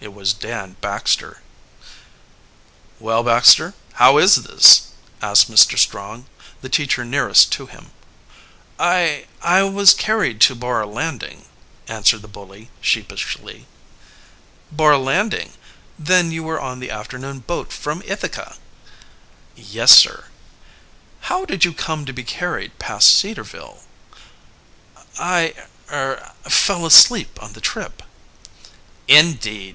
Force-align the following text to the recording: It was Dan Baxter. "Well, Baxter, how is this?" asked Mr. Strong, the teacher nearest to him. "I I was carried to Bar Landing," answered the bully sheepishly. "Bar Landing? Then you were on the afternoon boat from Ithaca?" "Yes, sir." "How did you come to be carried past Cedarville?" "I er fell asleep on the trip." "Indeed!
It 0.00 0.12
was 0.12 0.34
Dan 0.34 0.76
Baxter. 0.82 1.42
"Well, 3.00 3.22
Baxter, 3.22 3.72
how 3.94 4.18
is 4.18 4.36
this?" 4.42 4.88
asked 5.22 5.50
Mr. 5.50 5.78
Strong, 5.78 6.26
the 6.60 6.68
teacher 6.68 7.04
nearest 7.04 7.50
to 7.52 7.66
him. 7.66 7.92
"I 8.78 9.26
I 9.42 9.62
was 9.62 9.94
carried 9.94 10.40
to 10.42 10.54
Bar 10.54 10.84
Landing," 10.86 11.46
answered 11.88 12.20
the 12.22 12.28
bully 12.28 12.68
sheepishly. 12.82 13.66
"Bar 14.72 14.96
Landing? 14.98 15.52
Then 15.98 16.30
you 16.30 16.42
were 16.42 16.60
on 16.60 16.80
the 16.80 16.90
afternoon 16.90 17.38
boat 17.40 17.72
from 17.72 18.02
Ithaca?" 18.04 18.56
"Yes, 19.54 19.92
sir." 19.92 20.26
"How 21.22 21.44
did 21.44 21.64
you 21.64 21.72
come 21.72 22.04
to 22.06 22.12
be 22.12 22.24
carried 22.24 22.78
past 22.78 23.16
Cedarville?" 23.16 23.82
"I 25.18 25.54
er 25.90 26.32
fell 26.42 26.84
asleep 26.86 27.42
on 27.42 27.54
the 27.54 27.60
trip." 27.60 28.02
"Indeed! 29.08 29.74